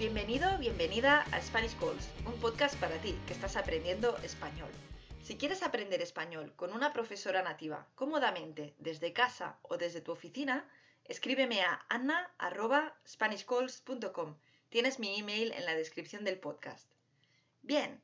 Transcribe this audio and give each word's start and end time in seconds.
Bienvenido, 0.00 0.56
bienvenida 0.56 1.26
a 1.30 1.42
Spanish 1.42 1.76
Calls, 1.78 2.08
un 2.24 2.32
podcast 2.40 2.74
para 2.76 2.96
ti 3.02 3.14
que 3.26 3.34
estás 3.34 3.58
aprendiendo 3.58 4.16
español. 4.22 4.70
Si 5.22 5.36
quieres 5.36 5.62
aprender 5.62 6.00
español 6.00 6.54
con 6.56 6.72
una 6.72 6.94
profesora 6.94 7.42
nativa 7.42 7.86
cómodamente 7.96 8.74
desde 8.78 9.12
casa 9.12 9.58
o 9.60 9.76
desde 9.76 10.00
tu 10.00 10.12
oficina, 10.12 10.66
escríbeme 11.04 11.60
a 11.60 11.84
anna.spanishcalls.com. 11.90 14.38
Tienes 14.70 14.98
mi 15.00 15.18
email 15.18 15.52
en 15.52 15.66
la 15.66 15.74
descripción 15.74 16.24
del 16.24 16.38
podcast. 16.38 16.90
Bien, 17.60 18.00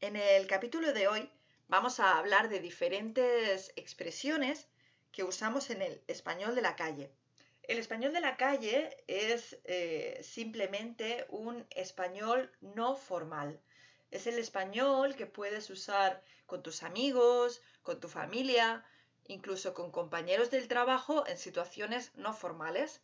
en 0.00 0.16
el 0.16 0.48
capítulo 0.48 0.92
de 0.92 1.06
hoy 1.06 1.30
vamos 1.68 2.00
a 2.00 2.18
hablar 2.18 2.48
de 2.48 2.58
diferentes 2.58 3.72
expresiones 3.76 4.66
que 5.12 5.22
usamos 5.22 5.70
en 5.70 5.82
el 5.82 6.02
español 6.08 6.56
de 6.56 6.62
la 6.62 6.74
calle. 6.74 7.12
El 7.68 7.78
español 7.78 8.12
de 8.12 8.20
la 8.20 8.36
calle 8.36 8.96
es 9.08 9.58
eh, 9.64 10.20
simplemente 10.22 11.26
un 11.30 11.66
español 11.70 12.52
no 12.60 12.94
formal. 12.94 13.60
Es 14.12 14.28
el 14.28 14.38
español 14.38 15.16
que 15.16 15.26
puedes 15.26 15.68
usar 15.70 16.22
con 16.46 16.62
tus 16.62 16.84
amigos, 16.84 17.60
con 17.82 17.98
tu 17.98 18.08
familia, 18.08 18.84
incluso 19.26 19.74
con 19.74 19.90
compañeros 19.90 20.52
del 20.52 20.68
trabajo 20.68 21.26
en 21.26 21.38
situaciones 21.38 22.14
no 22.14 22.32
formales. 22.34 23.02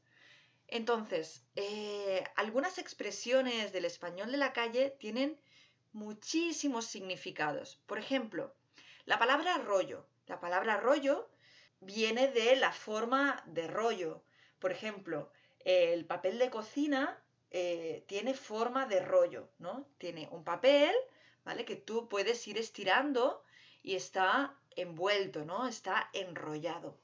Entonces, 0.68 1.44
eh, 1.56 2.22
algunas 2.36 2.78
expresiones 2.78 3.72
del 3.72 3.84
español 3.84 4.30
de 4.30 4.38
la 4.38 4.52
calle 4.52 4.90
tienen 4.90 5.40
muchísimos 5.92 6.86
significados. 6.86 7.80
Por 7.86 7.98
ejemplo, 7.98 8.54
la 9.06 9.18
palabra 9.18 9.58
rollo. 9.58 10.06
La 10.26 10.38
palabra 10.38 10.76
rollo 10.76 11.28
viene 11.80 12.28
de 12.28 12.54
la 12.54 12.70
forma 12.72 13.42
de 13.47 13.66
rollo 13.66 14.22
por 14.62 14.70
ejemplo, 14.70 15.28
el 15.64 16.06
papel 16.06 16.38
de 16.38 16.48
cocina 16.48 17.20
eh, 17.50 18.05
tiene 18.06 18.32
forma 18.32 18.86
de 18.86 19.00
rollo, 19.00 19.48
¿no? 19.58 19.88
Tiene 19.98 20.28
un 20.30 20.44
papel, 20.44 20.94
¿vale? 21.44 21.64
Que 21.64 21.74
tú 21.74 22.08
puedes 22.08 22.46
ir 22.46 22.56
estirando 22.58 23.42
y 23.82 23.96
está 23.96 24.56
envuelto, 24.77 25.44
¿no? 25.44 25.66
Está 25.66 26.08
enrollado, 26.12 26.96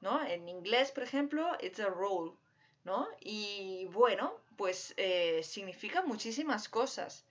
¿no? 0.00 0.26
En 0.26 0.48
inglés, 0.48 0.90
por 0.90 1.04
ejemplo, 1.04 1.56
it's 1.60 1.78
a 1.78 1.86
roll, 1.86 2.36
¿no? 2.82 3.06
Y 3.20 3.86
bueno, 3.92 4.34
pues 4.56 4.92
eh, 4.96 5.40
significa 5.44 6.02
muchísimas 6.02 6.68
cosas. 6.68 7.24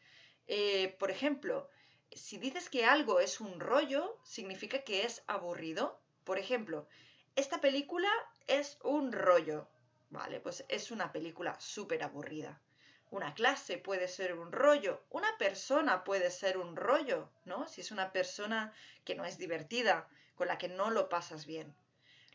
Eh, 0.48 0.96
por 0.98 1.12
ejemplo, 1.12 1.70
si 2.10 2.38
dices 2.38 2.70
que 2.70 2.86
algo 2.86 3.20
es 3.20 3.42
un 3.42 3.60
rollo, 3.60 4.18
significa 4.24 4.80
que 4.86 5.04
es 5.04 5.24
aburrido. 5.28 6.00
Por 6.24 6.40
ejemplo, 6.40 6.88
esta 7.36 7.60
película 7.60 8.10
es 8.48 8.78
un 8.84 9.12
rollo. 9.12 9.68
Vale, 10.10 10.40
pues 10.40 10.64
es 10.70 10.92
una 10.92 11.12
película 11.12 11.60
súper 11.60 12.04
aburrida. 12.04 12.62
Una 13.10 13.34
clase 13.34 13.78
puede 13.78 14.08
ser 14.08 14.34
un 14.34 14.52
rollo, 14.52 15.04
una 15.10 15.38
persona 15.38 16.04
puede 16.04 16.32
ser 16.32 16.58
un 16.58 16.76
rollo, 16.76 17.30
¿no? 17.46 17.68
Si 17.68 17.82
es 17.82 17.92
una 17.92 18.12
persona 18.12 18.74
que 19.06 19.16
no 19.16 19.26
es 19.26 19.38
divertida, 19.38 20.08
con 20.36 20.48
la 20.48 20.58
que 20.58 20.68
no 20.68 20.90
lo 20.90 21.10
pasas 21.10 21.46
bien. 21.46 21.76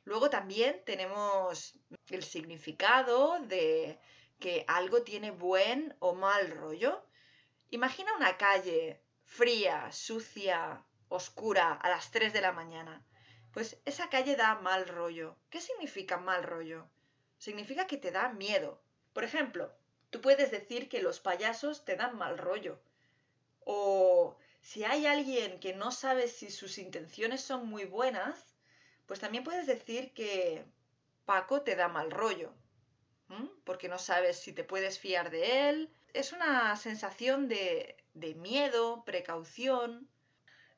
Luego 0.04 0.30
también 0.30 0.82
tenemos 0.84 1.78
el 2.08 2.22
significado 2.22 3.38
de 3.40 3.98
que 4.38 4.64
algo 4.68 5.02
tiene 5.02 5.30
buen 5.30 5.96
o 5.98 6.14
mal 6.14 6.50
rollo. 6.50 7.04
Imagina 7.70 8.16
una 8.16 8.36
calle 8.36 9.00
fría, 9.24 9.90
sucia, 9.92 10.84
oscura 11.08 11.72
a 11.72 11.88
las 11.90 12.10
3 12.10 12.32
de 12.32 12.40
la 12.40 12.52
mañana. 12.52 13.04
Pues 13.52 13.78
esa 13.84 14.08
calle 14.10 14.36
da 14.36 14.54
mal 14.56 14.86
rollo. 14.88 15.36
¿Qué 15.50 15.60
significa 15.60 16.16
mal 16.18 16.42
rollo? 16.42 16.88
significa 17.38 17.86
que 17.86 17.96
te 17.96 18.10
da 18.10 18.28
miedo. 18.30 18.80
Por 19.12 19.24
ejemplo, 19.24 19.72
tú 20.10 20.20
puedes 20.20 20.50
decir 20.50 20.88
que 20.88 21.00
los 21.00 21.20
payasos 21.20 21.84
te 21.84 21.96
dan 21.96 22.18
mal 22.18 22.36
rollo. 22.36 22.78
O 23.64 24.36
si 24.60 24.84
hay 24.84 25.06
alguien 25.06 25.60
que 25.60 25.74
no 25.74 25.90
sabe 25.92 26.28
si 26.28 26.50
sus 26.50 26.78
intenciones 26.78 27.40
son 27.40 27.66
muy 27.68 27.84
buenas, 27.84 28.56
pues 29.06 29.20
también 29.20 29.44
puedes 29.44 29.66
decir 29.66 30.12
que 30.12 30.64
Paco 31.24 31.62
te 31.62 31.76
da 31.76 31.88
mal 31.88 32.10
rollo. 32.10 32.52
Porque 33.64 33.88
no 33.88 33.98
sabes 33.98 34.38
si 34.38 34.54
te 34.54 34.64
puedes 34.64 34.98
fiar 34.98 35.30
de 35.30 35.68
él. 35.68 35.94
Es 36.14 36.32
una 36.32 36.74
sensación 36.76 37.46
de, 37.46 37.94
de 38.14 38.34
miedo, 38.34 39.04
precaución. 39.04 40.08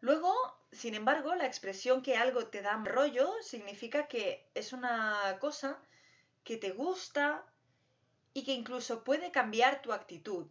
Luego, 0.00 0.34
sin 0.72 0.94
embargo, 0.94 1.34
la 1.34 1.46
expresión 1.46 2.02
que 2.02 2.16
algo 2.16 2.46
te 2.46 2.62
da 2.62 2.76
rollo 2.84 3.32
significa 3.42 4.06
que 4.06 4.48
es 4.54 4.72
una 4.72 5.38
cosa 5.40 5.78
que 6.44 6.56
te 6.56 6.70
gusta 6.70 7.44
y 8.32 8.44
que 8.44 8.52
incluso 8.52 9.02
puede 9.02 9.32
cambiar 9.32 9.82
tu 9.82 9.92
actitud. 9.92 10.46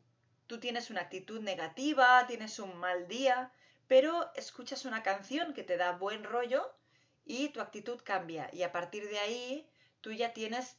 Tú 0.47 0.59
tienes 0.59 0.89
una 0.89 1.01
actitud 1.01 1.39
negativa, 1.39 2.25
tienes 2.27 2.59
un 2.59 2.77
mal 2.77 3.07
día, 3.07 3.51
pero 3.87 4.31
escuchas 4.35 4.85
una 4.85 5.03
canción 5.03 5.53
que 5.53 5.63
te 5.63 5.77
da 5.77 5.93
buen 5.93 6.23
rollo 6.23 6.73
y 7.25 7.49
tu 7.49 7.61
actitud 7.61 8.01
cambia 8.03 8.49
y 8.51 8.63
a 8.63 8.71
partir 8.71 9.07
de 9.07 9.19
ahí 9.19 9.69
tú 10.01 10.11
ya 10.11 10.33
tienes 10.33 10.77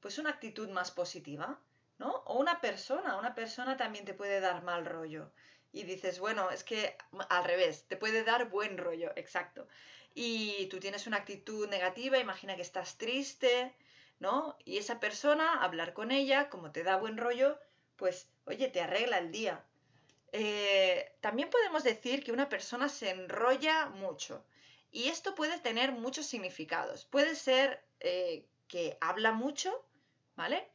pues 0.00 0.18
una 0.18 0.30
actitud 0.30 0.68
más 0.70 0.90
positiva, 0.90 1.60
¿no? 1.98 2.10
O 2.26 2.38
una 2.40 2.60
persona, 2.60 3.16
una 3.16 3.34
persona 3.34 3.76
también 3.76 4.04
te 4.04 4.14
puede 4.14 4.40
dar 4.40 4.62
mal 4.64 4.84
rollo 4.84 5.30
y 5.72 5.84
dices, 5.84 6.18
bueno, 6.18 6.50
es 6.50 6.64
que 6.64 6.96
al 7.30 7.44
revés, 7.44 7.86
te 7.88 7.96
puede 7.96 8.24
dar 8.24 8.50
buen 8.50 8.76
rollo, 8.76 9.10
exacto. 9.16 9.66
Y 10.14 10.66
tú 10.66 10.78
tienes 10.78 11.06
una 11.06 11.16
actitud 11.18 11.68
negativa, 11.68 12.18
imagina 12.18 12.56
que 12.56 12.62
estás 12.62 12.98
triste, 12.98 13.74
¿no? 14.20 14.56
Y 14.64 14.78
esa 14.78 15.00
persona, 15.00 15.62
hablar 15.62 15.94
con 15.94 16.10
ella, 16.12 16.50
como 16.50 16.70
te 16.72 16.82
da 16.82 16.96
buen 16.96 17.16
rollo, 17.16 17.58
pues, 17.96 18.28
oye, 18.44 18.68
te 18.68 18.82
arregla 18.82 19.18
el 19.18 19.32
día. 19.32 19.64
Eh, 20.32 21.14
también 21.20 21.50
podemos 21.50 21.82
decir 21.84 22.22
que 22.22 22.32
una 22.32 22.48
persona 22.48 22.88
se 22.88 23.10
enrolla 23.10 23.86
mucho. 23.86 24.44
Y 24.90 25.08
esto 25.08 25.34
puede 25.34 25.58
tener 25.58 25.92
muchos 25.92 26.26
significados. 26.26 27.06
Puede 27.06 27.34
ser 27.34 27.82
eh, 28.00 28.44
que 28.68 28.98
habla 29.00 29.32
mucho, 29.32 29.72
¿vale? 30.36 30.71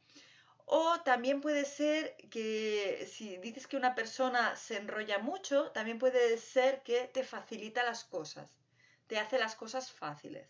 O 0.70 1.00
también 1.00 1.40
puede 1.40 1.64
ser 1.64 2.14
que 2.30 3.08
si 3.10 3.38
dices 3.38 3.66
que 3.66 3.78
una 3.78 3.94
persona 3.94 4.54
se 4.54 4.76
enrolla 4.76 5.18
mucho, 5.18 5.70
también 5.70 5.98
puede 5.98 6.36
ser 6.36 6.82
que 6.82 7.06
te 7.06 7.24
facilita 7.24 7.82
las 7.82 8.04
cosas, 8.04 8.50
te 9.06 9.18
hace 9.18 9.38
las 9.38 9.56
cosas 9.56 9.90
fáciles, 9.90 10.46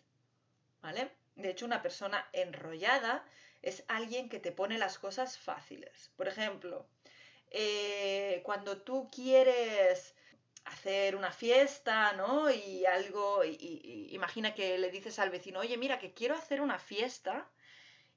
¿vale? 0.82 1.12
De 1.36 1.50
hecho, 1.50 1.66
una 1.66 1.82
persona 1.82 2.28
enrollada 2.32 3.24
es 3.62 3.84
alguien 3.86 4.28
que 4.28 4.40
te 4.40 4.50
pone 4.50 4.76
las 4.76 4.98
cosas 4.98 5.38
fáciles. 5.38 6.10
Por 6.16 6.26
ejemplo, 6.26 6.88
eh, 7.52 8.42
cuando 8.44 8.82
tú 8.82 9.08
quieres 9.14 10.16
hacer 10.64 11.14
una 11.14 11.30
fiesta, 11.30 12.14
¿no? 12.14 12.50
Y 12.50 12.84
algo, 12.86 13.44
imagina 13.44 14.52
que 14.52 14.78
le 14.78 14.90
dices 14.90 15.20
al 15.20 15.30
vecino, 15.30 15.60
oye, 15.60 15.76
mira, 15.76 16.00
que 16.00 16.12
quiero 16.12 16.34
hacer 16.34 16.60
una 16.60 16.80
fiesta 16.80 17.48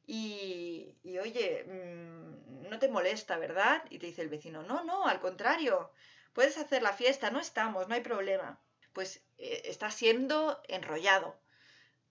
y, 0.05 0.97
y, 1.03 1.17
oye, 1.19 1.63
mm, 1.65 2.69
no 2.69 2.79
te 2.79 2.89
molesta, 2.89 3.37
¿verdad? 3.37 3.83
Y 3.89 3.99
te 3.99 4.07
dice 4.07 4.21
el 4.21 4.29
vecino, 4.29 4.63
no, 4.63 4.83
no, 4.83 5.07
al 5.07 5.19
contrario, 5.19 5.91
puedes 6.33 6.57
hacer 6.57 6.81
la 6.81 6.93
fiesta, 6.93 7.29
no 7.29 7.39
estamos, 7.39 7.87
no 7.87 7.95
hay 7.95 8.01
problema. 8.01 8.59
Pues 8.93 9.23
eh, 9.37 9.63
está 9.65 9.91
siendo 9.91 10.61
enrollado. 10.67 11.39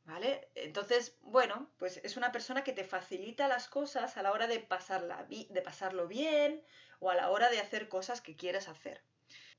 ¿Vale? 0.04 0.48
Entonces, 0.54 1.16
bueno, 1.20 1.70
pues 1.78 1.98
es 1.98 2.16
una 2.16 2.32
persona 2.32 2.64
que 2.64 2.72
te 2.72 2.84
facilita 2.84 3.46
las 3.48 3.68
cosas 3.68 4.16
a 4.16 4.22
la 4.22 4.32
hora 4.32 4.46
de, 4.48 4.58
pasarla, 4.58 5.26
de 5.28 5.62
pasarlo 5.62 6.08
bien 6.08 6.64
o 6.98 7.10
a 7.10 7.14
la 7.14 7.30
hora 7.30 7.48
de 7.50 7.60
hacer 7.60 7.88
cosas 7.88 8.20
que 8.20 8.34
quieres 8.34 8.66
hacer. 8.68 9.02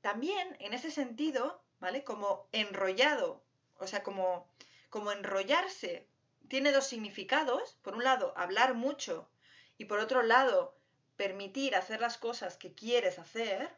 También, 0.02 0.56
en 0.60 0.74
ese 0.74 0.90
sentido, 0.90 1.62
¿vale? 1.80 2.04
Como 2.04 2.48
enrollado, 2.52 3.42
o 3.78 3.86
sea, 3.86 4.02
como, 4.02 4.52
como 4.90 5.12
enrollarse, 5.12 6.06
tiene 6.52 6.70
dos 6.70 6.86
significados. 6.86 7.78
Por 7.80 7.94
un 7.94 8.04
lado, 8.04 8.34
hablar 8.36 8.74
mucho 8.74 9.26
y 9.78 9.86
por 9.86 10.00
otro 10.00 10.22
lado, 10.22 10.76
permitir 11.16 11.74
hacer 11.74 12.02
las 12.02 12.18
cosas 12.18 12.58
que 12.58 12.74
quieres 12.74 13.18
hacer. 13.18 13.74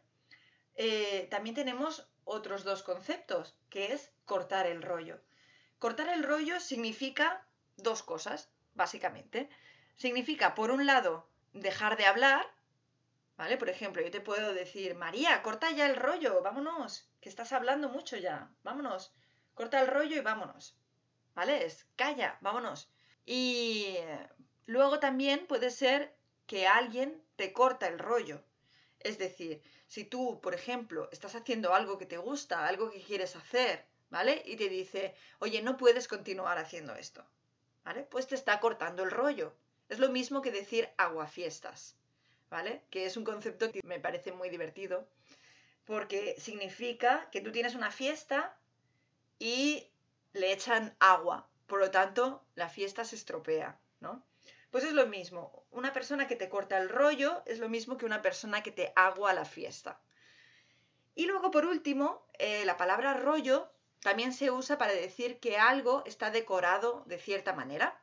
Eh, 0.75 1.29
también 1.31 1.55
tenemos 1.55 2.11
otros 2.25 2.65
dos 2.65 2.83
conceptos, 2.83 3.57
que 3.71 3.93
es 3.93 4.11
cortar 4.25 4.67
el 4.67 4.83
rollo. 4.83 5.21
Cortar 5.79 6.09
el 6.09 6.25
rollo 6.25 6.59
significa 6.59 7.47
dos 7.77 8.03
cosas, 8.03 8.51
básicamente. 8.75 9.49
Significa, 9.95 10.57
por 10.57 10.73
un 10.73 10.85
lado, 10.85 11.29
dejar 11.53 11.97
de 11.97 12.07
hablar, 12.07 12.45
¿vale? 13.37 13.57
Por 13.57 13.69
ejemplo, 13.69 14.03
yo 14.03 14.11
te 14.11 14.21
puedo 14.21 14.53
decir, 14.53 14.97
María, 14.97 15.45
corta 15.45 15.71
ya 15.71 15.87
el 15.87 15.95
rollo, 15.95 16.43
vámonos, 16.43 17.09
que 17.21 17.29
estás 17.29 17.53
hablando 17.53 17.89
mucho 17.89 18.17
ya, 18.17 18.51
vámonos, 18.65 19.15
corta 19.55 19.81
el 19.81 19.87
rollo 19.87 20.17
y 20.17 20.23
vámonos, 20.23 20.77
¿vale? 21.35 21.65
Es, 21.65 21.87
calla, 21.97 22.39
vámonos. 22.41 22.89
Y 23.27 23.97
luego 24.67 24.99
también 25.01 25.47
puede 25.47 25.71
ser 25.71 26.15
que 26.47 26.67
alguien 26.67 27.23
te 27.37 27.53
corta 27.53 27.87
el 27.89 27.99
rollo. 27.99 28.43
Es 29.01 29.19
decir, 29.19 29.63
si 29.87 30.05
tú, 30.05 30.41
por 30.41 30.55
ejemplo, 30.55 31.09
estás 31.13 31.35
haciendo 31.35 31.75
algo 31.75 31.99
que 31.99 32.07
te 32.07 32.17
gusta, 32.17 32.67
algo 32.67 32.91
que 32.91 33.03
quieres 33.03 33.37
hacer, 33.37 33.85
¿vale? 34.11 34.43
Y 34.47 34.57
te 34.57 34.69
dice, 34.69 35.15
oye, 35.39 35.63
no 35.63 35.77
puedes 35.77 36.09
continuar 36.09 36.59
haciendo 36.59 36.95
esto, 36.95 37.25
¿vale? 37.85 38.03
Pues 38.05 38.27
te 38.27 38.35
está 38.35 38.61
cortando 38.61 39.03
el 39.03 39.11
rollo. 39.11 39.55
Es 39.89 39.99
lo 39.99 40.09
mismo 40.09 40.41
que 40.41 40.51
decir 40.51 40.89
aguafiestas, 40.97 41.97
¿vale? 42.51 42.83
Que 42.91 43.05
es 43.07 43.17
un 43.17 43.25
concepto 43.25 43.71
que 43.71 43.81
me 43.85 44.01
parece 44.01 44.33
muy 44.33 44.49
divertido 44.49 45.07
porque 45.85 46.35
significa 46.39 47.29
que 47.31 47.41
tú 47.41 47.53
tienes 47.53 47.75
una 47.75 47.91
fiesta 47.91 48.57
y 49.39 49.87
le 50.35 50.53
echan 50.53 50.95
agua, 51.01 51.49
por 51.67 51.81
lo 51.81 51.91
tanto 51.91 52.45
la 52.55 52.69
fiesta 52.69 53.05
se 53.05 53.17
estropea, 53.17 53.81
¿no? 54.01 54.23
Pues 54.71 54.85
es 54.85 54.93
lo 54.93 55.07
mismo, 55.07 55.65
una 55.71 55.93
persona 55.93 56.27
que 56.27 56.37
te 56.37 56.49
corta 56.49 56.77
el 56.79 56.89
rollo 56.89 57.43
es 57.47 57.61
lo 57.61 57.69
mismo 57.69 57.97
que 57.97 58.07
una 58.07 58.23
persona 58.23 58.63
que 58.63 58.73
te 58.73 58.93
agua 58.97 59.33
la 59.33 59.45
fiesta. 59.45 60.01
Y 61.15 61.27
luego, 61.27 61.53
por 61.53 61.65
último, 61.65 62.27
eh, 62.39 62.65
la 62.65 62.77
palabra 62.77 63.15
rollo 63.15 63.71
también 64.01 64.33
se 64.33 64.51
usa 64.51 64.77
para 64.77 64.93
decir 64.93 65.39
que 65.39 65.57
algo 65.57 66.03
está 66.07 66.31
decorado 66.31 67.05
de 67.07 67.19
cierta 67.19 67.53
manera. 67.53 68.01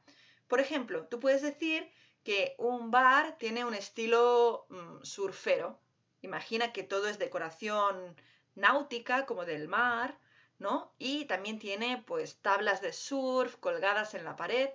Por 0.48 0.62
ejemplo, 0.62 1.08
tú 1.08 1.20
puedes 1.20 1.42
decir 1.42 1.92
que 2.24 2.56
un 2.58 2.90
bar 2.90 3.38
tiene 3.38 3.66
un 3.66 3.74
estilo 3.74 4.66
mm, 4.70 5.04
surfero. 5.04 5.78
Imagina 6.22 6.72
que 6.72 6.84
todo 6.84 7.08
es 7.08 7.20
decoración 7.20 8.16
náutica, 8.56 9.26
como 9.26 9.46
del 9.46 9.68
mar, 9.68 10.18
¿no? 10.62 10.94
Y 11.00 11.26
también 11.26 11.58
tiene 11.58 12.04
pues 12.06 12.38
tablas 12.38 12.82
de 12.82 12.94
surf 12.94 13.56
colgadas 13.58 14.14
en 14.14 14.24
la 14.24 14.36
pared. 14.36 14.70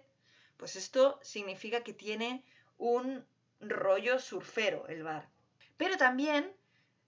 Pues 0.56 0.74
esto 0.74 1.20
significa 1.22 1.82
que 1.84 1.92
tiene 1.92 2.44
un 2.76 3.24
rollo 3.60 4.18
surfero 4.18 4.86
el 4.88 5.04
bar. 5.04 5.28
Pero 5.76 5.96
también 5.96 6.52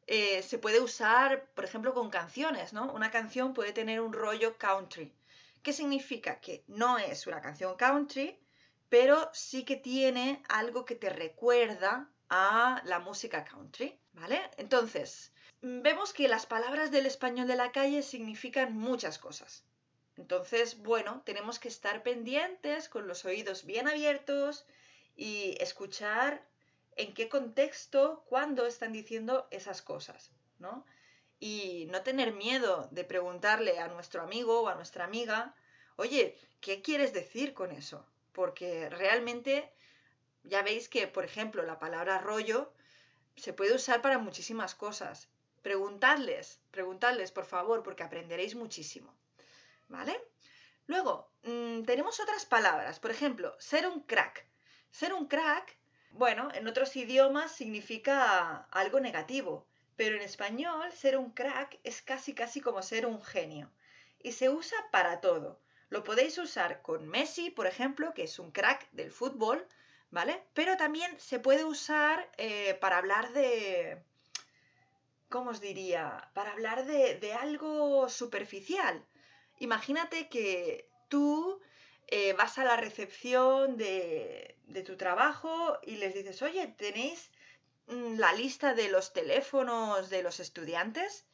eh, 0.06 0.42
se 0.42 0.58
puede 0.58 0.80
usar, 0.80 1.46
por 1.54 1.64
ejemplo, 1.64 1.92
con 1.92 2.08
canciones, 2.08 2.72
¿no? 2.72 2.92
Una 2.92 3.10
canción 3.10 3.52
puede 3.52 3.72
tener 3.72 4.00
un 4.00 4.12
rollo 4.12 4.56
country. 4.56 5.12
¿Qué 5.62 5.72
significa? 5.72 6.40
Que 6.40 6.62
no 6.68 6.98
es 6.98 7.26
una 7.26 7.40
canción 7.40 7.76
country, 7.76 8.38
pero 8.88 9.28
sí 9.32 9.64
que 9.64 9.76
tiene 9.76 10.42
algo 10.48 10.84
que 10.84 10.94
te 10.94 11.10
recuerda 11.10 12.08
a 12.30 12.80
la 12.84 13.00
música 13.00 13.44
country, 13.44 13.98
¿vale? 14.12 14.40
Entonces, 14.56 15.32
vemos 15.60 16.12
que 16.12 16.28
las 16.28 16.46
palabras 16.46 16.90
del 16.90 17.06
español 17.06 17.48
de 17.48 17.56
la 17.56 17.72
calle 17.72 18.02
significan 18.02 18.76
muchas 18.76 19.18
cosas. 19.18 19.64
Entonces, 20.16 20.78
bueno, 20.82 21.22
tenemos 21.24 21.58
que 21.58 21.68
estar 21.68 22.02
pendientes 22.02 22.88
con 22.88 23.06
los 23.06 23.24
oídos 23.24 23.64
bien 23.64 23.88
abiertos 23.88 24.66
y 25.16 25.56
escuchar 25.60 26.44
en 26.96 27.14
qué 27.14 27.28
contexto, 27.28 28.24
cuándo 28.28 28.66
están 28.66 28.92
diciendo 28.92 29.46
esas 29.50 29.82
cosas, 29.82 30.32
¿no? 30.58 30.84
Y 31.38 31.86
no 31.90 32.02
tener 32.02 32.32
miedo 32.32 32.88
de 32.90 33.04
preguntarle 33.04 33.78
a 33.78 33.86
nuestro 33.86 34.22
amigo 34.22 34.62
o 34.62 34.68
a 34.68 34.74
nuestra 34.74 35.04
amiga, 35.04 35.54
oye, 35.94 36.36
¿qué 36.60 36.82
quieres 36.82 37.12
decir 37.12 37.54
con 37.54 37.70
eso? 37.70 38.04
Porque 38.32 38.90
realmente 38.90 39.72
ya 40.42 40.62
veis 40.62 40.88
que, 40.88 41.06
por 41.06 41.24
ejemplo, 41.24 41.62
la 41.62 41.78
palabra 41.78 42.18
rollo 42.18 42.72
se 43.36 43.52
puede 43.52 43.74
usar 43.74 44.02
para 44.02 44.18
muchísimas 44.18 44.74
cosas. 44.74 45.28
Preguntadles, 45.68 46.46
preguntadles, 46.70 47.30
por 47.30 47.44
favor, 47.44 47.82
porque 47.82 48.02
aprenderéis 48.02 48.54
muchísimo. 48.54 49.10
¿Vale? 49.88 50.14
Luego, 50.86 51.14
mm, 51.42 51.82
tenemos 51.82 52.20
otras 52.20 52.44
palabras. 52.46 53.00
Por 53.00 53.10
ejemplo, 53.10 53.54
ser 53.58 53.86
un 53.86 54.00
crack. 54.10 54.46
Ser 54.90 55.12
un 55.12 55.26
crack 55.26 55.78
bueno, 56.10 56.48
en 56.54 56.66
otros 56.66 56.96
idiomas 56.96 57.52
significa 57.52 58.66
algo 58.70 58.98
negativo, 58.98 59.66
pero 59.96 60.16
en 60.16 60.22
español 60.22 60.90
ser 60.92 61.18
un 61.18 61.30
crack 61.32 61.78
es 61.84 62.00
casi 62.02 62.34
casi 62.34 62.60
como 62.60 62.82
ser 62.82 63.04
un 63.06 63.22
genio. 63.22 63.70
Y 64.22 64.32
se 64.32 64.48
usa 64.48 64.78
para 64.90 65.20
todo. 65.20 65.60
Lo 65.90 66.04
podéis 66.04 66.38
usar 66.38 66.82
con 66.82 67.06
Messi, 67.06 67.50
por 67.50 67.66
ejemplo, 67.66 68.14
que 68.14 68.24
es 68.24 68.38
un 68.38 68.50
crack 68.52 68.90
del 68.92 69.12
fútbol, 69.12 69.66
¿vale? 70.10 70.42
Pero 70.54 70.76
también 70.76 71.10
se 71.20 71.38
puede 71.38 71.64
usar 71.64 72.30
eh, 72.38 72.74
para 72.80 72.98
hablar 72.98 73.32
de... 73.32 74.02
¿Cómo 75.28 75.50
os 75.50 75.60
diría? 75.60 76.30
Para 76.34 76.52
hablar 76.52 76.86
de, 76.86 77.14
de 77.16 77.32
algo 77.32 78.08
superficial. 78.08 79.04
Imagínate 79.58 80.28
que 80.28 80.88
tú 81.08 81.60
eh, 82.10 82.32
vas 82.32 82.56
a 82.58 82.64
la 82.64 82.76
recepción 82.76 83.76
de, 83.76 84.56
tu 84.86 84.96
trabajo 84.96 85.78
y 85.82 85.96
les 85.96 86.14
dices, 86.14 86.40
oye, 86.42 86.66
¿tenéis 86.68 87.30
mm, 87.88 88.18
la 88.18 88.32
lista 88.32 88.74
de 88.74 88.88
los 88.88 89.12
teléfonos 89.12 90.08
de 90.08 90.22
los 90.22 90.40
estudiantes? 90.40 91.26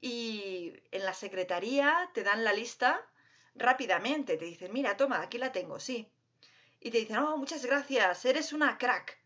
Y 0.00 0.74
en 0.90 1.04
la 1.04 1.14
secretaría 1.14 2.10
te 2.12 2.22
dan 2.22 2.44
la 2.44 2.52
lista 2.52 3.00
rápidamente, 3.54 4.36
te 4.36 4.44
dicen, 4.44 4.72
mira, 4.72 4.96
toma, 4.96 5.22
aquí 5.22 5.38
la 5.38 5.52
tengo, 5.52 5.80
sí. 5.80 6.06
Y 6.80 6.90
te 6.90 6.98
dicen, 6.98 7.16
oh, 7.16 7.36
muchas 7.38 7.64
gracias, 7.64 8.24
eres 8.24 8.52
una 8.52 8.76
crack. 8.78 9.18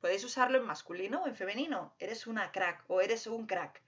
Podéis 0.00 0.24
usarlo 0.24 0.58
en 0.58 0.66
masculino 0.66 1.22
o 1.22 1.26
en 1.26 1.36
femenino, 1.36 1.94
eres 1.98 2.26
una 2.26 2.52
crack 2.52 2.84
o 2.88 3.00
eres 3.00 3.26
un 3.26 3.46
crack. 3.46 3.82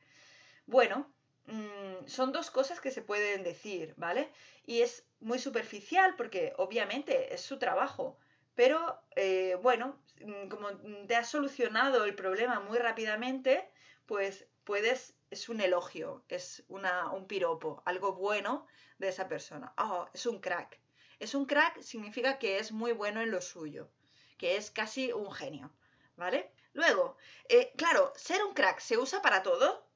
Bueno, 0.66 1.12
Mm, 1.50 2.06
son 2.06 2.32
dos 2.32 2.50
cosas 2.50 2.80
que 2.80 2.90
se 2.92 3.02
pueden 3.02 3.42
decir, 3.42 3.94
¿vale? 3.96 4.30
Y 4.66 4.82
es 4.82 5.04
muy 5.20 5.38
superficial 5.38 6.14
porque 6.16 6.52
obviamente 6.58 7.34
es 7.34 7.40
su 7.40 7.58
trabajo, 7.58 8.18
pero 8.54 9.00
eh, 9.16 9.56
bueno, 9.62 10.00
mm, 10.20 10.48
como 10.48 10.68
te 11.08 11.16
has 11.16 11.28
solucionado 11.28 12.04
el 12.04 12.14
problema 12.14 12.60
muy 12.60 12.78
rápidamente, 12.78 13.68
pues 14.06 14.46
puedes, 14.64 15.16
es 15.30 15.48
un 15.48 15.60
elogio, 15.60 16.24
es 16.28 16.64
una, 16.68 17.10
un 17.10 17.26
piropo, 17.26 17.82
algo 17.84 18.12
bueno 18.14 18.66
de 18.98 19.08
esa 19.08 19.28
persona. 19.28 19.72
Oh, 19.76 20.08
es 20.14 20.26
un 20.26 20.40
crack. 20.40 20.78
Es 21.18 21.34
un 21.34 21.46
crack 21.46 21.80
significa 21.80 22.38
que 22.38 22.58
es 22.58 22.72
muy 22.72 22.92
bueno 22.92 23.20
en 23.20 23.30
lo 23.30 23.40
suyo, 23.40 23.90
que 24.38 24.56
es 24.56 24.70
casi 24.70 25.12
un 25.12 25.32
genio, 25.32 25.72
¿vale? 26.20 26.52
Luego, 26.75 27.17
eh, 27.49 27.72
claro, 27.76 28.12
ser 28.14 28.44
un 28.44 28.52
crack 28.52 28.78
se 28.78 28.99
usa 28.99 29.22
para 29.22 29.43
todo. 29.43 29.88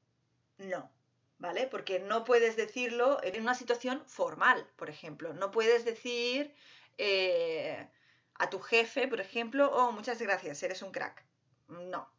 No, 0.57 0.91
¿vale? 1.37 1.67
Porque 1.67 1.99
no 1.99 2.23
puedes 2.23 2.55
decirlo 2.55 3.23
en 3.23 3.39
una 3.41 3.53
situación 3.53 4.03
formal, 4.07 4.67
por 4.75 4.89
ejemplo. 4.89 5.33
No 5.33 5.51
puedes 5.51 5.85
decir 5.85 6.53
eh, 6.97 7.87
a 8.33 8.49
tu 8.49 8.59
jefe, 8.59 9.07
por 9.07 9.21
ejemplo, 9.21 9.69
oh, 9.71 9.91
muchas 9.91 10.19
gracias, 10.19 10.63
eres 10.63 10.81
un 10.81 10.91
crack. 10.91 11.23
No, 11.67 12.11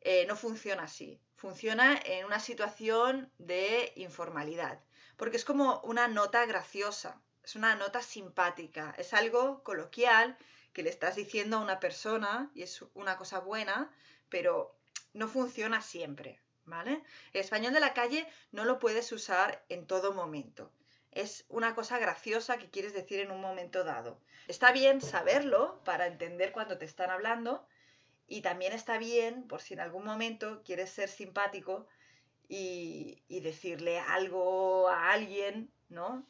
eh, 0.00 0.24
no 0.26 0.36
funciona 0.36 0.84
así. 0.84 1.20
Funciona 1.34 2.00
en 2.04 2.26
una 2.26 2.38
situación 2.38 3.32
de 3.38 3.92
informalidad, 3.96 4.78
porque 5.16 5.38
es 5.38 5.44
como 5.44 5.80
una 5.80 6.06
nota 6.06 6.46
graciosa, 6.46 7.20
es 7.42 7.56
una 7.56 7.74
nota 7.74 8.00
simpática, 8.00 8.94
es 8.96 9.12
algo 9.12 9.62
coloquial 9.64 10.38
que 10.72 10.82
le 10.82 10.90
estás 10.90 11.16
diciendo 11.16 11.56
a 11.56 11.60
una 11.60 11.80
persona 11.80 12.50
y 12.54 12.62
es 12.62 12.82
una 12.94 13.16
cosa 13.16 13.40
buena, 13.40 13.90
pero 14.28 14.78
no 15.12 15.28
funciona 15.28 15.82
siempre, 15.82 16.40
¿vale? 16.64 17.02
El 17.32 17.40
español 17.40 17.72
de 17.72 17.80
la 17.80 17.94
calle 17.94 18.26
no 18.52 18.64
lo 18.64 18.78
puedes 18.78 19.10
usar 19.12 19.64
en 19.68 19.86
todo 19.86 20.12
momento. 20.12 20.72
Es 21.10 21.44
una 21.48 21.74
cosa 21.74 21.98
graciosa 21.98 22.58
que 22.58 22.70
quieres 22.70 22.92
decir 22.92 23.18
en 23.20 23.32
un 23.32 23.40
momento 23.40 23.82
dado. 23.82 24.20
Está 24.46 24.70
bien 24.70 25.00
saberlo 25.00 25.82
para 25.84 26.06
entender 26.06 26.52
cuando 26.52 26.78
te 26.78 26.84
están 26.84 27.10
hablando 27.10 27.66
y 28.28 28.42
también 28.42 28.72
está 28.72 28.96
bien 28.96 29.48
por 29.48 29.60
si 29.60 29.74
en 29.74 29.80
algún 29.80 30.04
momento 30.04 30.62
quieres 30.64 30.90
ser 30.90 31.08
simpático 31.08 31.88
y, 32.48 33.24
decirle 33.28 33.98
algo 33.98 34.88
a 34.88 35.12
alguien, 35.12 35.72
¿no? 35.88 36.26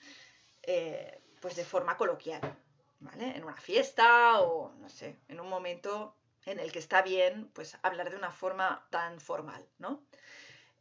Eh, 0.63 1.21
pues 1.41 1.57
de 1.57 1.65
forma 1.65 1.97
coloquial, 1.97 2.41
¿vale? 3.01 3.37
En 3.37 3.45
una 3.45 3.57
fiesta 3.57 4.41
o, 4.41 4.73
no 4.79 4.89
sé, 4.89 5.19
en 5.29 5.41
un 5.41 5.49
momento 5.49 6.17
en 6.47 6.59
el 6.59 6.73
que 6.73 6.79
está 6.79 7.03
bien, 7.03 7.51
pues 7.55 7.77
hablar 7.83 8.11
de 8.11 8.17
una 8.17 8.31
forma 8.31 8.87
tan 8.91 9.21
formal, 9.21 9.67
¿no? 9.79 10.03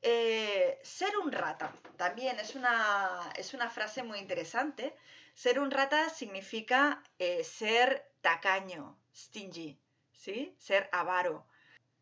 Eh, 0.02 0.80
ser 0.82 1.18
un 1.18 1.32
rata 1.32 1.74
también 1.98 2.40
es 2.40 2.56
una, 2.56 3.34
es 3.36 3.54
una, 3.54 3.70
frase 3.70 4.04
muy 4.04 4.20
interesante. 4.20 4.96
Ser 5.34 5.60
un 5.60 5.72
rata 5.72 6.10
significa 6.10 7.04
eh, 7.18 7.44
ser 7.44 8.10
tacaño, 8.22 8.98
stingy, 9.14 9.78
¿sí? 10.14 10.56
Ser 10.58 10.90
avaro. 10.94 11.46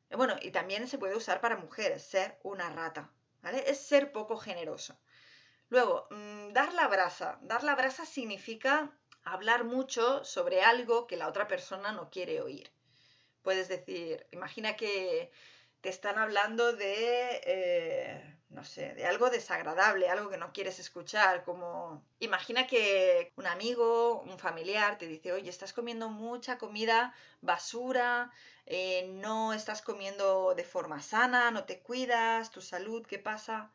Eh, 0.10 0.16
bueno, 0.16 0.36
y 0.42 0.52
también 0.52 0.88
se 0.88 0.98
puede 1.00 1.16
usar 1.16 1.42
para 1.42 1.58
mujeres, 1.58 2.04
ser 2.04 2.40
una 2.44 2.70
rata, 2.70 3.10
¿vale? 3.42 3.64
Es 3.68 3.80
ser 3.80 4.12
poco 4.12 4.38
generoso. 4.38 5.00
Luego, 5.70 6.08
mm, 6.12 6.54
dar 6.54 6.74
la 6.74 6.88
brasa. 6.88 7.40
Dar 7.42 7.64
la 7.64 7.76
brasa 7.76 8.06
significa 8.06 8.92
hablar 9.34 9.64
mucho 9.64 10.24
sobre 10.24 10.62
algo 10.62 11.08
que 11.08 11.18
la 11.18 11.28
otra 11.28 11.48
persona 11.48 11.92
no 11.92 12.10
quiere 12.10 12.42
oír. 12.42 12.72
Puedes 13.42 13.68
decir, 13.68 14.28
imagina 14.32 14.76
que 14.76 15.32
te 15.82 15.90
están 15.90 16.18
hablando 16.18 16.74
de, 16.74 17.42
eh, 17.46 18.38
no 18.50 18.64
sé, 18.64 18.94
de 18.96 19.06
algo 19.06 19.30
desagradable, 19.30 20.10
algo 20.10 20.30
que 20.30 20.38
no 20.38 20.52
quieres 20.54 20.80
escuchar, 20.80 21.44
como 21.44 22.04
imagina 22.20 22.68
que 22.68 23.32
un 23.36 23.48
amigo, 23.48 24.22
un 24.22 24.40
familiar 24.40 24.98
te 24.98 25.08
dice, 25.08 25.32
oye, 25.34 25.50
estás 25.50 25.74
comiendo 25.74 26.10
mucha 26.10 26.58
comida 26.58 27.14
basura, 27.42 28.32
eh, 28.66 29.08
no 29.14 29.54
estás 29.54 29.82
comiendo 29.82 30.56
de 30.56 30.64
forma 30.64 31.02
sana, 31.02 31.52
no 31.52 31.66
te 31.66 31.80
cuidas, 31.80 32.52
tu 32.52 32.62
salud, 32.62 33.06
¿qué 33.08 33.20
pasa? 33.20 33.72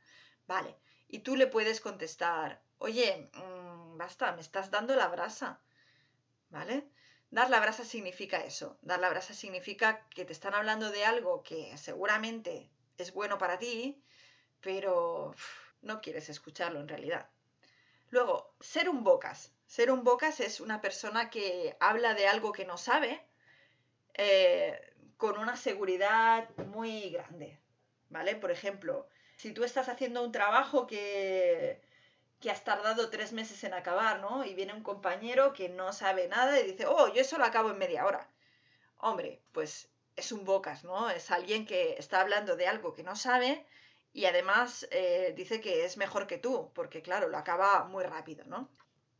Vale, 0.46 0.76
y 1.08 1.20
tú 1.20 1.36
le 1.36 1.46
puedes 1.46 1.80
contestar, 1.80 2.62
oye, 2.82 3.30
mm, 3.34 3.96
basta, 3.96 4.32
me 4.32 4.40
estás 4.40 4.70
dando 4.70 4.94
la 4.96 5.08
brasa, 5.08 5.60
¿vale? 6.50 6.84
Dar 7.30 7.48
la 7.48 7.60
brasa 7.60 7.84
significa 7.84 8.38
eso. 8.44 8.78
Dar 8.82 9.00
la 9.00 9.08
brasa 9.08 9.34
significa 9.34 10.06
que 10.10 10.24
te 10.24 10.32
están 10.32 10.54
hablando 10.54 10.90
de 10.90 11.04
algo 11.04 11.42
que 11.42 11.76
seguramente 11.78 12.70
es 12.98 13.12
bueno 13.12 13.38
para 13.38 13.58
ti, 13.58 14.02
pero 14.60 15.34
no 15.82 16.00
quieres 16.00 16.28
escucharlo 16.28 16.80
en 16.80 16.88
realidad. 16.88 17.30
Luego, 18.10 18.54
ser 18.60 18.88
un 18.88 19.04
bocas. 19.04 19.52
Ser 19.66 19.90
un 19.90 20.04
bocas 20.04 20.40
es 20.40 20.60
una 20.60 20.80
persona 20.80 21.30
que 21.30 21.76
habla 21.80 22.14
de 22.14 22.26
algo 22.26 22.52
que 22.52 22.66
no 22.66 22.76
sabe 22.76 23.24
eh, 24.14 24.94
con 25.16 25.38
una 25.38 25.56
seguridad 25.56 26.48
muy 26.56 27.10
grande. 27.10 27.58
¿Vale? 28.10 28.36
Por 28.36 28.50
ejemplo, 28.50 29.08
si 29.36 29.52
tú 29.52 29.64
estás 29.64 29.88
haciendo 29.88 30.22
un 30.22 30.32
trabajo 30.32 30.86
que, 30.86 31.80
que 32.42 32.50
has 32.50 32.64
tardado 32.64 33.08
tres 33.08 33.32
meses 33.32 33.62
en 33.64 33.72
acabar, 33.72 34.20
¿no? 34.20 34.44
Y 34.44 34.54
viene 34.54 34.74
un 34.74 34.82
compañero 34.82 35.52
que 35.54 35.68
no 35.68 35.92
sabe 35.92 36.28
nada 36.28 36.60
y 36.60 36.72
dice, 36.72 36.86
oh, 36.86 37.12
yo 37.14 37.22
eso 37.22 37.38
lo 37.38 37.44
acabo 37.44 37.70
en 37.70 37.78
media 37.78 38.04
hora. 38.04 38.28
Hombre, 38.98 39.40
pues 39.52 39.88
es 40.16 40.32
un 40.32 40.44
bocas, 40.44 40.84
¿no? 40.84 41.08
Es 41.08 41.30
alguien 41.30 41.64
que 41.64 41.94
está 41.98 42.20
hablando 42.20 42.56
de 42.56 42.66
algo 42.66 42.92
que 42.94 43.04
no 43.04 43.16
sabe 43.16 43.64
y 44.12 44.26
además 44.26 44.86
eh, 44.90 45.32
dice 45.36 45.60
que 45.60 45.84
es 45.84 45.96
mejor 45.96 46.26
que 46.26 46.38
tú, 46.38 46.70
porque 46.74 47.00
claro, 47.00 47.28
lo 47.28 47.38
acaba 47.38 47.84
muy 47.84 48.04
rápido, 48.04 48.44
¿no? 48.46 48.68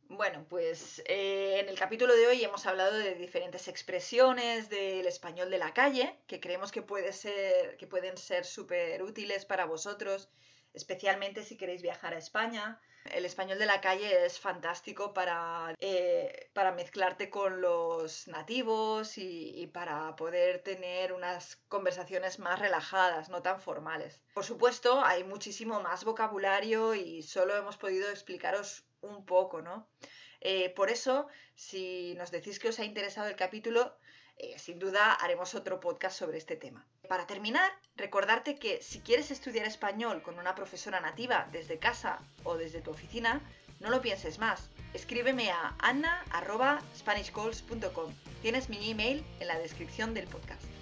Bueno, 0.09 0.45
pues 0.49 1.01
eh, 1.05 1.59
en 1.59 1.69
el 1.69 1.79
capítulo 1.79 2.13
de 2.15 2.27
hoy 2.27 2.43
hemos 2.43 2.65
hablado 2.65 2.97
de 2.97 3.15
diferentes 3.15 3.67
expresiones 3.67 4.69
del 4.69 5.07
español 5.07 5.49
de 5.49 5.57
la 5.57 5.73
calle 5.73 6.19
que 6.27 6.39
creemos 6.39 6.71
que, 6.71 6.81
puede 6.81 7.13
ser, 7.13 7.77
que 7.77 7.87
pueden 7.87 8.17
ser 8.17 8.45
súper 8.45 9.01
útiles 9.01 9.45
para 9.45 9.65
vosotros, 9.65 10.29
especialmente 10.73 11.43
si 11.43 11.57
queréis 11.57 11.81
viajar 11.81 12.13
a 12.13 12.17
España 12.17 12.79
el 13.11 13.25
español 13.25 13.59
de 13.59 13.65
la 13.65 13.81
calle 13.81 14.25
es 14.25 14.39
fantástico 14.39 15.13
para, 15.13 15.75
eh, 15.79 16.49
para 16.53 16.71
mezclarte 16.71 17.29
con 17.29 17.61
los 17.61 18.27
nativos 18.27 19.17
y, 19.17 19.67
para 19.73 20.15
poder 20.15 20.59
tener 20.63 21.13
unas 21.13 21.57
conversaciones 21.67 22.39
más 22.39 22.59
relajadas, 22.59 23.29
no 23.29 23.41
tan 23.41 23.59
formales. 23.59 24.21
Por 24.33 24.45
supuesto, 24.45 25.03
hay 25.03 25.23
muchísimo 25.23 25.81
más 25.81 26.05
vocabulario 26.05 26.95
y 26.95 27.23
solo 27.23 27.55
hemos 27.55 27.77
podido 27.77 28.09
explicaros 28.09 28.85
un 29.01 29.25
poco, 29.25 29.61
¿no? 29.61 29.87
Eh, 30.39 30.69
por 30.69 30.89
eso, 30.89 31.27
si 31.55 32.15
nos 32.15 32.31
decís 32.31 32.59
que 32.59 32.69
os 32.69 32.79
ha 32.79 32.85
interesado 32.85 33.27
el 33.27 33.35
capítulo, 33.35 33.95
eh, 34.37 34.57
sin 34.57 34.79
duda 34.79 35.13
haremos 35.13 35.53
otro 35.55 35.79
podcast 35.79 36.17
sobre 36.17 36.37
este 36.37 36.55
tema. 36.55 36.85
Para 37.07 37.27
terminar, 37.27 37.71
recordarte 37.95 38.57
que 38.57 38.81
si 38.81 38.99
quieres 38.99 39.31
estudiar 39.31 39.65
español 39.65 40.21
con 40.23 40.39
una 40.39 40.55
profesora 40.55 40.99
nativa 40.99 41.47
desde 41.51 41.79
casa 41.79 42.19
o 42.43 42.57
desde 42.57 42.81
tu 42.81 42.91
oficina, 42.91 43.41
no 43.79 43.89
lo 43.89 44.01
pienses 44.01 44.39
más. 44.39 44.69
Escríbeme 44.93 45.51
a 45.51 45.75
anna.spanishcalls.com. 45.79 48.13
Tienes 48.41 48.69
mi 48.69 48.89
email 48.89 49.23
en 49.39 49.47
la 49.47 49.59
descripción 49.59 50.13
del 50.13 50.27
podcast. 50.27 50.72